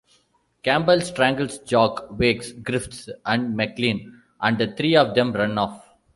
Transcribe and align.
Campbell 0.63 1.01
strangles 1.01 1.59
Jock, 1.59 2.07
wakes 2.17 2.53
Griffiths 2.53 3.07
and 3.23 3.55
McLean, 3.55 4.23
and 4.41 4.57
the 4.57 4.73
three 4.73 4.95
of 4.95 5.13
them 5.13 5.31
run 5.31 5.59
off. 5.59 5.85